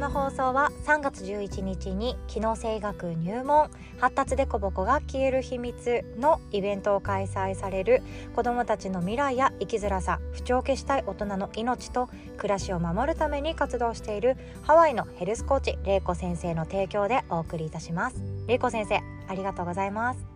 [0.00, 8.02] の放送は3月11日に機能性学入門発達でこぼこが消える秘密のイベントを開催される
[8.34, 12.08] 子どもたちの未来や生きづらさ不調を消したい大人の命と
[12.38, 18.16] 暮らしを守るために活動しているハワイのヘルスコーチ玲子先生の提供でお送りいたします。
[18.46, 20.29] 玲子先生ありがとうございます。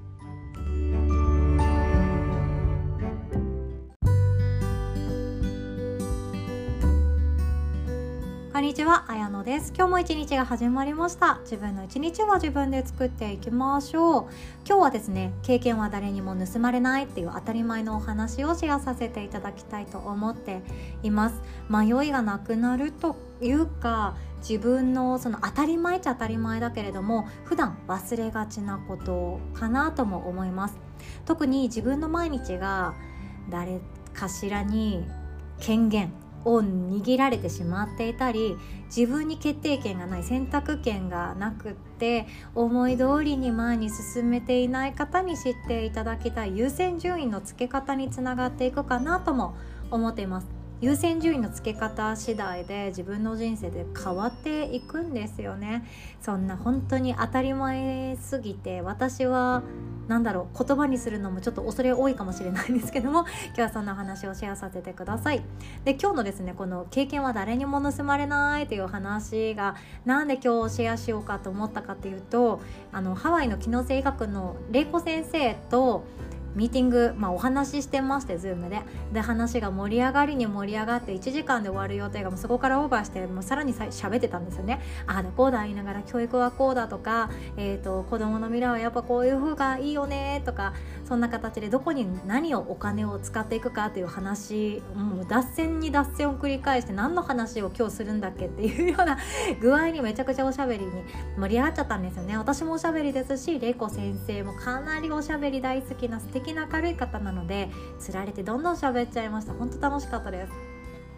[8.54, 9.72] こんにちは、あやのです。
[9.76, 11.40] 今日も一日が始まりました。
[11.42, 14.22] 自分の一日は自分で作っていきましょう。
[14.64, 20.62] 今日はですね経験は誰にも盗まれないっていう当たり前のお話をシェアさせていただきたいと思って
[21.02, 21.42] います。
[21.68, 30.78] 迷いがなくなるというか自分のその当たり前っちゃ当たり前だけれども普段忘れがちなことかなとも思います。
[31.24, 32.94] 特に自分の毎日が
[33.50, 33.80] 誰
[34.12, 35.04] かしらに
[35.58, 36.12] 権限
[36.44, 38.56] を握られてしまっていたり
[38.94, 49.54] 自分に決定権がない選択権がなくって思い通りに前に進めていない方に知っていただきたい優先順位のつけ方につながっていくかなとも
[49.90, 50.64] 思っています。
[50.80, 55.88] 優先順位のつけ方次第で自分の人生で変わっていくんですよね
[56.20, 59.62] そんな本当に当たり前すぎて私は
[60.08, 65.42] なんだろう言葉にするのもちょっと恐れ多いかもしれないんですけども 今日はそんな話をシェアさせてください。
[65.84, 72.60] で今日のですねこの経験は誰にも盗まれないという話がなんで今日シェアしようかと思ったかっていうと
[72.92, 76.04] あのハワイの機能性医学の玲子先生と
[76.54, 78.82] ミーティング、まあ、お話ししてまして Zoom で。
[79.12, 84.80] で話が盛り上がりに盛り上がって1時間で終わる予定がもうそこからオーバーしてもうさらにさ喋ってたんですよね。
[85.06, 99.18] ああだこうだ言いながら教育はこうだとか、えーと、子どもの未来はやっぱこういう風がいいよねとかそんな形でどこに何をお金を使っていくかっていう話もう脱線に脱線を繰り返して何の話を今日するんだっけっていうような
[99.60, 100.92] 具合にめちゃくちゃおしゃべりに
[101.38, 102.36] 盛り上がっちゃったんですよね。
[102.36, 109.54] 私もおしゃべりですし玲子先生もかなりおしゃべり大好きな素敵的な明るい方なのでつられてどんどん喋っちゃいました。
[109.54, 110.73] 本当楽しかったです。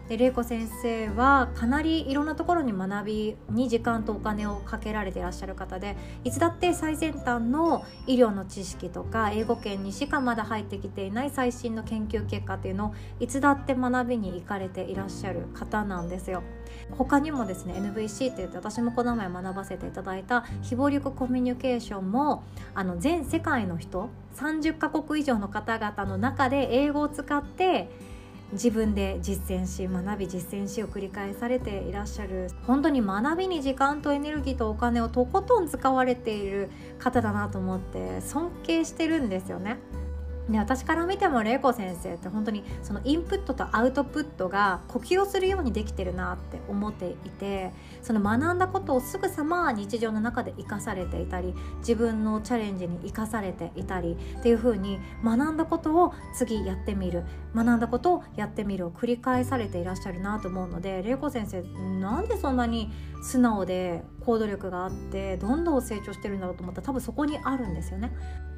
[0.09, 16.41] で玲子先生はかなりいろんなところに学びに時間とお金をかけられていらっしゃる方でいつだって最先端の医療の知識とか英語圏にしかまだ入ってきていない最新の研究結果っていうのをいつだって学びに行かれていらっしゃる方なんですよ。
[16.91, 22.43] 他にもですね NVC って言って私もこの前学ばせていただいた非暴力コミュニケーションも
[22.73, 27.89] あの全世界の人30カ国以上の方々の中で英語を使って
[28.53, 39.77] 自分で実践し学び実践しを繰り返されていらっしゃる本当に学びに時間とエネルギーとお金をとことん使われている方だなと思って尊敬してるんですよね。
[40.49, 47.71] で私から見ても玲子先生って本当にそのインプットとアウトプットが呼吸をするようにできてるなって思っていて
[48.01, 61.61] その学んだことをすぐさま日常の中で生かされていたり自分のチャレンジに生かされていたりっていう風に学んだことを次やってみる学んだことをやってみるを繰り返されていらっしゃるなと思うので玲子先生
[61.99, 62.91] なんでそんなに
[63.21, 68.11] 素直で行動力があってどんどん成長してるんだろうと思ったら多分そこにあるんですよね。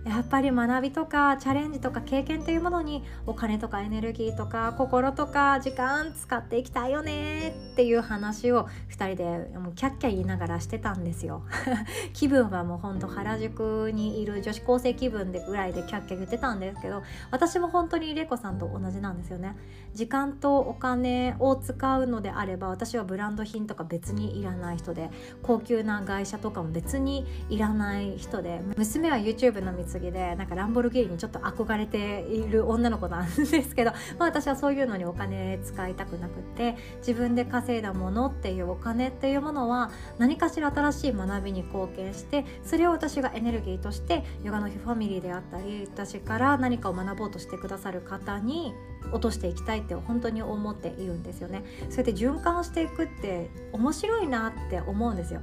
[0.05, 11.43] やっぱり学びとかチャレンジとか経験というものにお金とかエネルギーとか心とか時間使っていきたいよねっていう話を2人でもうキャッキャ言いながらしてたんですよ
[12.13, 19.57] 気分はもうほんと原宿にいる女子高生気分でぐらいでキャッキャ言ってたんですけど私も本当に玲子さんと同じなんですよね
[19.93, 25.11] 時間とお金を使うのであれば私はブランド品とか別にいらない人で
[25.43, 48.73] 高級な外車とかも別にいらない人で娘は YouTube の見次でなんかランボルギーニにちょっと憧れている女の子なんですけど、 まあ、私はそういうのにお金使いたくなくて自分で稼いだものっていうお金っていうものは何かしら新しい学びに貢献してそれを私がエネルギーとしてヨガの日ファミリーであったり私から何かを学ぼうとしてくださる方に
[49.11, 51.63] 落としていきたいって本当に思っているんですよね。
[51.89, 55.41] それで循環していくって面白いなって思うんですよ。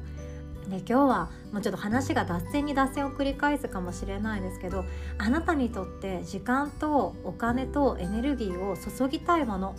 [0.69, 4.85] で今日はもうちょっと話が脱線に脱線を繰り返すかもしれないですけど
[5.19, 9.77] あなたにとって時間とお金とエネルギーを注ぎたいもの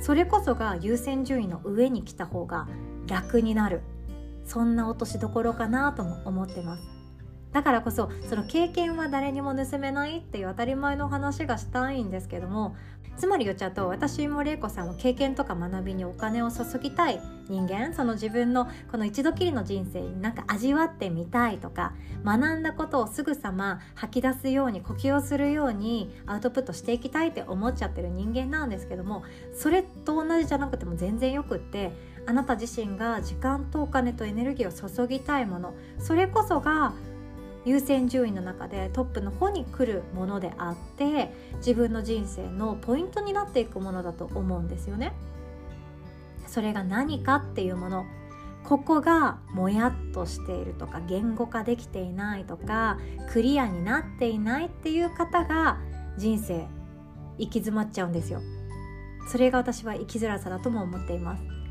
[0.00, 2.66] それこそが優先順位の上に来た方が
[3.06, 3.82] 楽になる。
[4.44, 7.01] そんな落としどころかなとも思ってます。
[7.52, 12.76] だからこそその経験は誰にも盗めないっていう当たり前の話がしたいんですけども
[13.16, 21.92] つまり言っちゃうと私も玲子さんは経験とか学びにお金を注ぎたい人間その自分のこの一度きりの人生になんか味わってみたいとか
[22.24, 31.92] 学んだことをすぐさま吐き出すように呼吸をするようにアウトプットしていきたいって思っちゃってる人間なんですけどもそれと同じじゃなくても全然よくって
[32.26, 36.94] あなた自身が時間とお金とエネルギーを注ぎたいものそれこそが
[37.64, 45.12] 優先順位の中でトップの方に来るものであって自分の人生のポイントになっていくものだと思うんですよね。
[46.46, 48.04] それが何かっていうもの
[48.64, 52.98] ここがもやっとしているとか言語化できていないとか
[53.32, 55.78] クリアになっていないっていう方が
[56.16, 56.66] 人生
[57.38, 58.40] 行き詰まっちゃうんですよ。
[59.28, 61.61] それが私は生きづらさだとも思っています。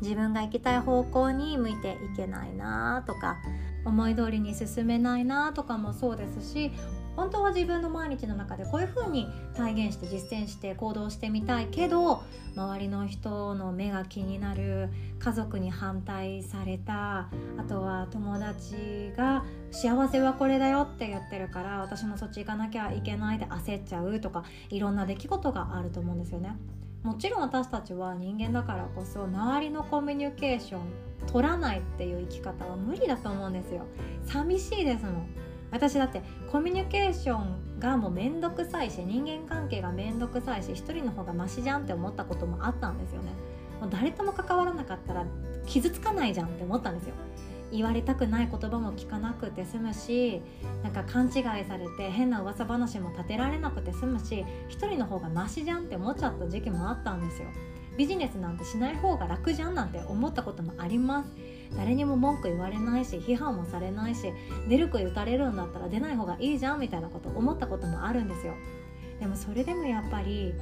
[0.00, 3.38] 自分が行きたい方向に向いていけないなとか
[3.84, 6.72] 思い通りに進めないなとかもそうですし
[7.18, 12.22] 本当は自分の毎日の中でこういう風に体現して実践して行動してみたいけど
[12.54, 26.56] 周りの人の目が気になる家族に反対されたあとは友達が幸せはこれだよって言ってるから私もそっち行かなきゃいけないで焦っちゃうとかいろんな出来事があると思うんですよね。
[27.02, 30.80] もちろん私たちは人間だからこそ周りのコミュニケーション
[31.26, 33.84] 取らないっていう生き方は無理だと思うんですよ。
[34.24, 35.26] 寂しいですもん。
[35.70, 43.32] 私だってコミュニケーションがもうめんどくさいし人間関係がめんどくさいし一人の方がマシじゃんって思ったこともあったんですよね。
[43.80, 45.26] もう誰とも関わらなかったら
[45.66, 47.14] 傷つかないじゃんって思ったんですよ。
[47.70, 50.40] 言われたくない言葉も聞かなくて済むし
[50.82, 57.48] なんか勘違いされて変な噂話も立てられなくて済むし一人の方がマシじゃんって思っちゃった時期もあったんですよ。
[57.96, 61.34] ビジネスなんてしない方が楽じゃんなんて思ったこともあります。
[61.76, 64.32] 誰にも文句言われないし批判もされないし
[64.68, 68.54] 出る杭打たれるんだったら出ない方がいいじゃんみたいなこと思ったこともあるんですよ。
[69.20, 70.54] でもそれでもやっぱり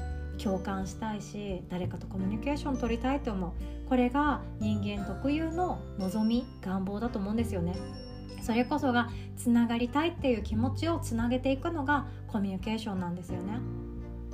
[0.43, 3.53] 共感したいし誰かとコミュニケーション取りたいと思う。
[3.89, 7.75] これが人間特有の望み願望だと思うんですよね。
[8.43, 13.59] それこそがつながりたいっていう気持ちをつなげていくのがコミュニケーションなんですよね。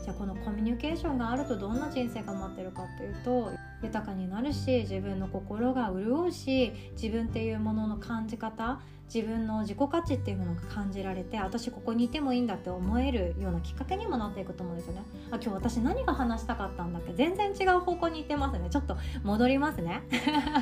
[0.02, 3.50] じゃあこのコミュニケーションがあるとどんな人生が待ってるかっていうと
[3.82, 8.80] 豊かになるし自分の心が潤うし自分っていうものの感じ方
[9.12, 15.02] 自分の自己価値っていうものが感じられて私ここにいてもいいんだって思えるようなきっかけにもなっていくと思うんですよね。
[15.30, 17.12] あ今日私何が話したかったんだっけ？
[17.12, 18.68] 全然違う方向に行ってますね。
[18.70, 20.02] ちょっと戻りますね。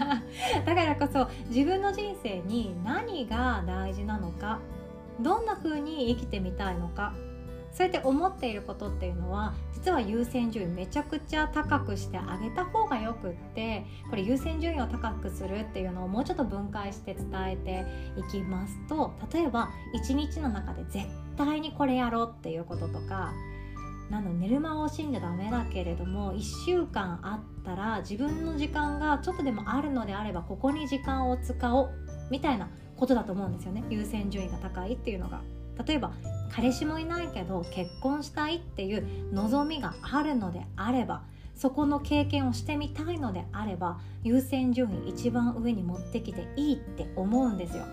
[0.67, 4.59] だからこそ自分の人生に何が大事なのか
[5.21, 7.15] どんな風に生きてみたいのか
[7.73, 21.07] そうやって思っていることっていうのは実は優先順位めちゃくちゃ高くしてあげた方がよくってこれ優先順位を高くするっていうのをもうちょっと分解して伝えていきますと例えば一日の中で絶
[21.37, 23.33] 対にこれやろうっていうこととか
[24.11, 31.91] なの寝る間を惜しんじゃダメだけれども1週間あったら自分の時間がちょっとでもあるのであればここに時間を使おう
[32.31, 35.41] みたいなことだと思うんですよね優先順位が高いっていうのが。
[35.87, 36.13] 例えば
[36.51, 41.23] 彼氏もいないけど結婚したいっていう望みがあるのであれば
[41.55, 47.85] そこの経験をしてみたいのであれば優先順位一番上に持ってきていいって思うんですよ。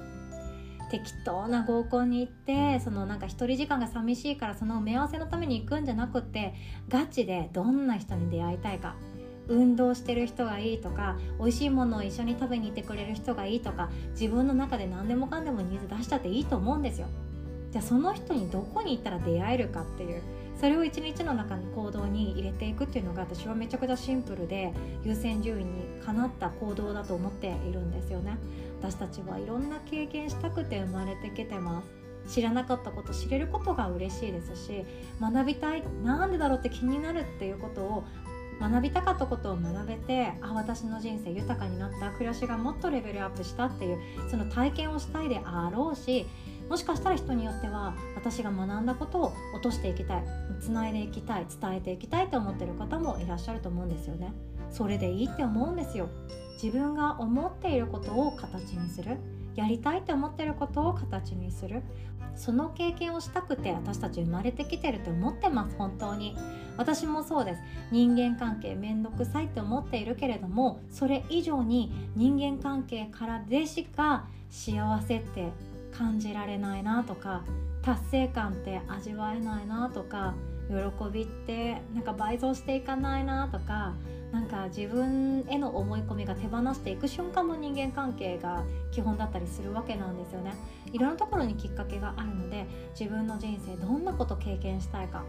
[0.89, 6.53] 適当な合コンに行ってそのなんか一人時間が寂しいからその埋め合わせのために行くんじゃなくって
[6.87, 8.95] ガチでどんな人に出会いたいか
[9.49, 17.07] 運動してる人がいいとか美味しいものを一緒に食べに行ってくれる人がいいとか自分の中で何でもかんでもニーズ出しちゃっていいと思うんですよ
[17.77, 20.23] じゃあその人にどこに行ったら出会えるかっていう
[20.59, 28.39] それを一日の中に行動に入れていくっていうのが私はめちゃくちゃシンプルで優先順位にかなった行動だと思っているんですよね。
[28.81, 31.83] 私たちはいろんな経験したくて生まれてきてま
[32.25, 32.33] す。
[32.33, 34.83] 知らなかったこと知れることが嬉しいですし
[35.21, 38.03] 学びたいなんでだろうって気になるっていうことを
[38.59, 42.09] 学びたかったことを学べてあ私の人生豊かになった。
[42.09, 43.99] 暮らしがもっとレベルアップしたっていう
[44.31, 46.25] その体験をしたいであろうし
[46.69, 50.23] もしかしたら人によっては私が学んだことを落としていきたい
[50.59, 54.33] つないでいきたい伝えていきたいと思ってる方もいらっしゃると思うんですよね。
[54.69, 56.09] それでいいって思うんですよ。
[56.61, 59.17] 自分が思っていることを形にする。
[59.55, 61.83] やりたいって思ってることを形にする。
[62.35, 65.75] その経験をしたくて私たち生まれてきてると思ってます。
[65.77, 66.35] 本当に。
[66.77, 67.61] 私もそうです。
[67.91, 75.51] 人間関係めんどくさいって思っているけれどもそれ以上に人間関係からでしか幸せって
[75.97, 77.43] 感じられないなとか
[77.81, 80.35] 達成感って味わえないなとか
[80.69, 80.75] 喜
[81.11, 83.93] びってなんか倍増していかないなとか
[84.31, 90.53] なんか自分への思い込みが手放していく瞬間も人間関係が基本だったりするわけなんですよね。
[90.91, 92.65] いろんなところにきっかけがあるので
[92.97, 95.23] 自分の人生どんなこと経験したいか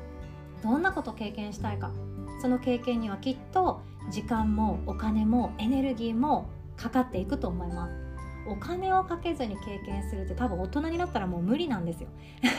[0.63, 1.93] どんなこと経験したいか
[2.41, 8.08] その経験にはきっと時間もお金もエネルギーもかかっていくと思います。
[8.49, 12.09] お金をかけずに経験するって多分大人になったらもう無理なんですよ。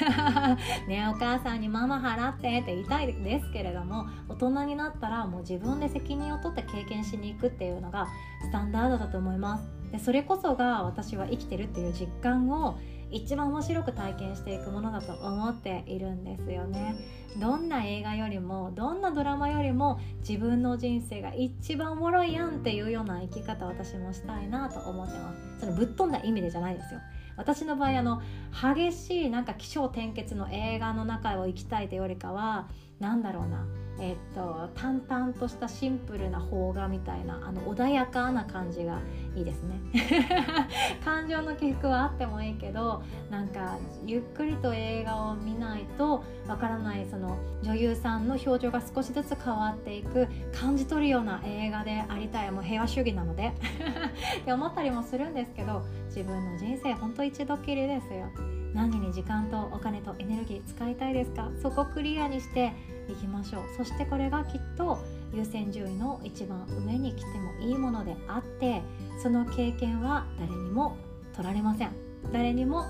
[0.88, 8.08] ねお母さんにママ払ってって言いたいですけれども大人になったらもう自分で責任を取って経験しに行くっていうのが
[8.42, 9.79] スタンダードだと思います。
[9.92, 12.78] でそれこそが私は生きてるっていう実感を
[13.12, 16.96] 一番面白く体験していくものだと思っているんですよね。
[17.40, 25.60] どんな映画よりもどんなドラマよりも自分の人生が一番おもろいやんっていうような生き方私もしたいなと思ってます。
[25.60, 27.00] そのぶっ飛んだ意味でじゃないですよ。
[27.36, 28.22] 私の場合あの
[28.76, 32.68] 激しいなんか起承転結の映画の中を行きたいというよりかは
[33.00, 33.66] 何だろうな
[34.02, 39.00] えっと淡々としたシンプルな邦画みたいなあの穏やかな感じが
[39.36, 39.80] いいですね。
[41.04, 52.52] 感情の起伏はあってもいいけどなんかゆっくりと映画を見ないとわからないその女優さんの表情が少しずつ変わっていく感じ取るような映画でありたい。
[52.52, 53.48] もう平和主義なので。
[54.42, 58.28] って思ったりもするんですけど自分の人生ほんと一度きりですよ。
[58.74, 61.50] 何に時間とお金とエネルギー使いたいですか？
[61.62, 62.72] そこクリアにして
[63.12, 63.64] いきましょう。
[63.78, 65.00] そしてこれがきっと
[65.34, 68.82] 優先順位の一番上に来てもいいものであって
[69.22, 70.98] その経験は誰にも
[71.36, 71.92] 取られません。
[72.34, 72.86] 誰にも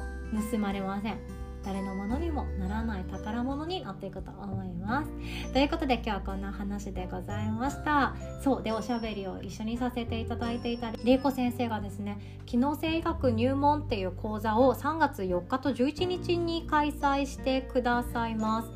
[0.52, 1.40] 盗まれません。
[1.64, 5.52] 誰のものにもならない宝物になっていくと思います。
[5.52, 8.16] ということで今日はこんな話でございました。
[8.42, 18.72] そうでおしゃべりを一緒にさせていただいていた玲子先生がですね機能性医学入門っていう講座を3月4日と11日に開催してくださいます。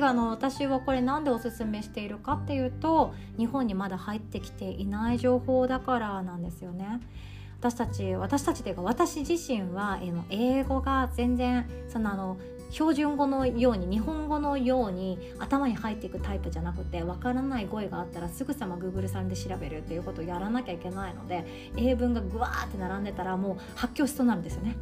[0.00, 7.00] であの私はこれ何でおすすめしているかっていうと日本にまだ入ってきていない情報だからなんですよね。
[7.58, 9.98] 私たち私たちというか私自身は
[10.30, 12.36] 英語が全然そのあの
[12.70, 21.44] 標準語のように日本語のように頭に入っていくタイプじゃなくてわからない語彙があったらすぐさま Google さんで調べるっていうことをやらなきゃいけないので
[21.76, 24.76] 英文がぐわーって並んでたらもう発狂しそうなんですよね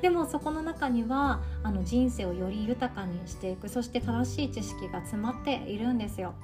[0.00, 6.34] でもそこの中にはあの人生をより豊かにしていくそして正しい知識が詰まっているんですよ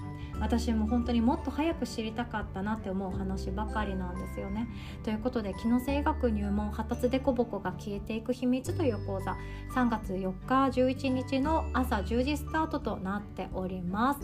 [0.41, 4.69] 私も本当にもっと早く知りたかったなって思う話ばかりなんですよね。
[5.05, 9.37] ということで気の性学入門発達でこぼこが消えていく秘密という講座
[9.75, 14.21] 3月4日11日の朝10時スタートとなっております。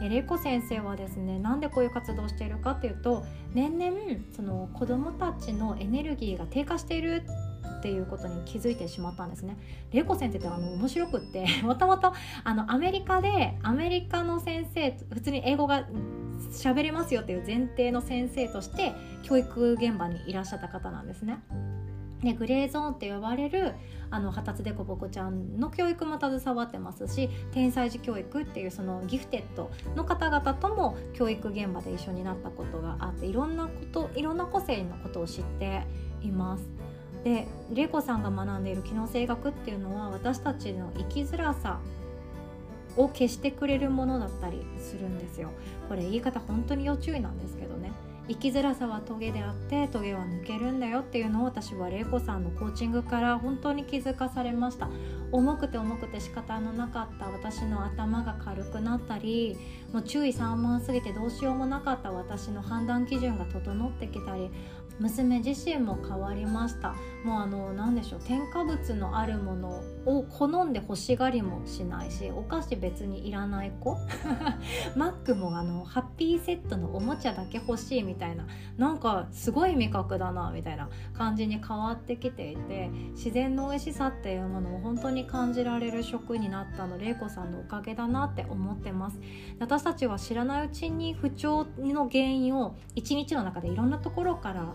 [0.00, 3.96] で玲子先生はですねなんでこういう活動をしているかっていうと年々
[4.36, 7.24] その子どもたちのエネルギーが低下している
[7.78, 9.56] っていうことに気づいてしまったんですね。
[9.92, 12.12] 玲子先生ってあの面白くって もともと
[12.44, 15.86] アメリカでアメリカの先生普通に英語が
[16.52, 18.92] 喋れますよっていう前提の先生として
[19.22, 21.38] 教育現場にいらっしゃった方なんですね。
[22.22, 23.74] でグレーゾーンって呼ばれる
[24.10, 35.86] あの発達でこぼこちゃんの教育も携わってますし天才児教育っていうそのギフテッドの方々とも教育現場で一緒になったことがあっていろんなこといろんな個性のことを知って
[36.22, 36.77] います。
[37.24, 41.80] で玲子さんが学んでいる機能性学っていうのは私たちの生きづらさ
[42.96, 45.50] を消してくれるものだったりするんですよ。
[45.88, 47.92] これ言い方本当に要注意なんですけどね。
[48.28, 54.90] 生きづらさはトゲであってトゲは抜けるんだよっていうのを私は玲子さんのコーチングから本当に気づかされました。
[55.32, 59.56] 重くて重くて仕方のなかった私の頭が軽くなったり
[59.92, 64.50] もう注意散漫すぎてどうしようもなかった私の判断基準が整ってきたり
[64.98, 66.94] 娘自身も変わりました。
[67.24, 73.96] もうあの何でしょう添加物のあるものを好んで欲しがりもしないしお菓子別にいらない子
[74.96, 89.18] マックもあのハッピーセットのおもちゃだけ欲しいみたいななんかすごい味覚だなみたいな感じに変わってきていて自然の美味しさっていうものを本当にに感じられる食になったの玲子さんのおかげだなって思ってます
[89.58, 94.72] 私たちは知らないうちに不調の原因を一日の中でいろんなところから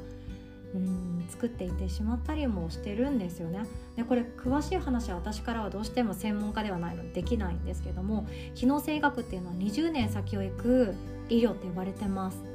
[0.76, 3.66] うん作っていてしまったりもしてるんですよね。
[3.96, 10.96] でこれ詳しい話は私からはどうしても専門家ではないのでできないんですけども機能性医学っていうのは20年先を行く
[11.30, 12.53] 医療って呼ばれてます。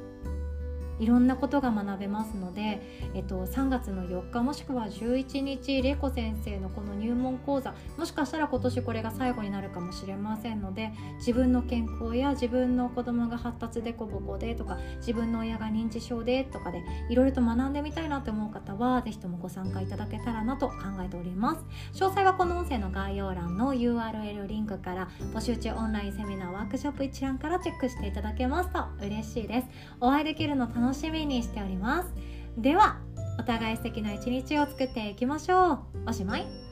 [0.99, 2.81] いろんなことが学べますので、
[3.13, 21.65] えっと、3月の4日もしくは11日玲子先生のこの入門講座もしかしたら今年これが最後になるかもしれませんので自分の健康や自分の子供が発達でこぼこでとか自分の親が認知症でとかでいろいろと学んでみたいなと思う方は是非ともご参加いただけたらなと考えております。
[21.93, 29.67] 詳細はこの音声の概要欄の URL リンクから募集中オンラインセミナーワークショップ一覧からチェックしていただけますと嬉しいです。
[29.99, 32.09] お会いできるの楽しみにしております。
[32.57, 32.97] では
[33.39, 35.79] お互い素敵な一日を作っていきましょう。
[36.07, 36.68] おしまい。